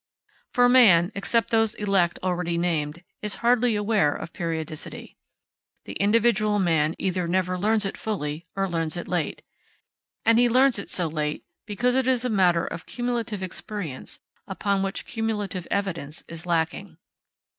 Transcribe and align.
For 0.51 0.67
man 0.67 1.11
except 1.13 1.51
those 1.51 1.75
elect 1.75 2.17
already 2.23 2.57
named 2.57 3.03
is 3.21 3.35
hardly 3.45 3.75
aware 3.75 4.11
of 4.11 4.33
periodicity. 4.33 5.15
The 5.85 5.93
individual 5.93 6.57
man 6.57 6.95
either 6.97 7.27
never 7.27 7.55
learns 7.55 7.85
it 7.85 7.95
fully, 7.95 8.47
or 8.55 8.67
learns 8.67 8.97
it 8.97 9.07
late. 9.07 9.43
And 10.25 10.39
he 10.39 10.49
learns 10.49 10.79
it 10.79 10.89
so 10.89 11.05
late, 11.05 11.45
because 11.67 11.93
it 11.93 12.07
is 12.07 12.25
a 12.25 12.29
matter 12.31 12.65
of 12.65 12.87
cumulative 12.87 13.43
experience 13.43 14.19
upon 14.47 14.81
which 14.81 15.05
cumulative 15.05 15.67
evidence 15.69 16.23
is 16.27 16.47
lacking. 16.47 16.97